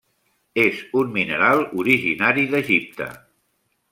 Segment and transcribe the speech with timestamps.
[0.61, 3.13] És un mineral originari d'Egipte.